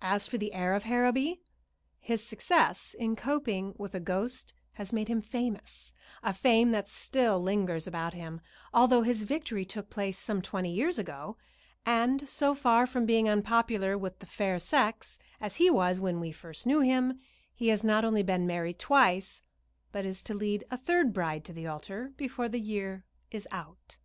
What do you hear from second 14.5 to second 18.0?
sex, as he was when we first knew him, he has